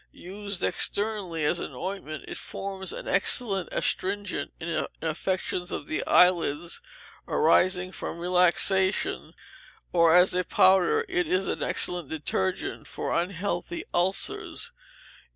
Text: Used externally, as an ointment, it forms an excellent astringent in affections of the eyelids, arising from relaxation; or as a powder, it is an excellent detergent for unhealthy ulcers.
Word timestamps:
Used 0.13 0.63
externally, 0.63 1.45
as 1.45 1.59
an 1.59 1.73
ointment, 1.75 2.25
it 2.27 2.39
forms 2.39 2.91
an 2.91 3.07
excellent 3.07 3.69
astringent 3.71 4.51
in 4.59 4.87
affections 4.99 5.71
of 5.71 5.85
the 5.85 6.03
eyelids, 6.07 6.81
arising 7.27 7.91
from 7.91 8.17
relaxation; 8.17 9.35
or 9.93 10.11
as 10.15 10.33
a 10.33 10.43
powder, 10.43 11.05
it 11.07 11.27
is 11.27 11.47
an 11.47 11.61
excellent 11.61 12.09
detergent 12.09 12.87
for 12.87 13.13
unhealthy 13.15 13.83
ulcers. 13.93 14.71